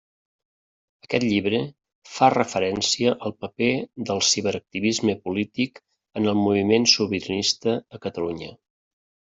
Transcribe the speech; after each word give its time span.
Aquest 1.07 1.25
llibre 1.25 1.59
fa 2.13 2.29
referència 2.35 3.13
al 3.27 3.35
paper 3.45 3.69
del 4.09 4.25
ciberactivisme 4.31 5.17
polític 5.29 5.81
en 6.23 6.33
el 6.35 6.43
moviment 6.43 6.91
sobiranista 6.97 7.81
a 7.99 8.05
Catalunya. 8.11 8.53